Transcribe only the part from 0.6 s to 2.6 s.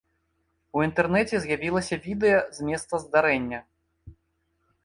У інтэрнэце з'явілася відэа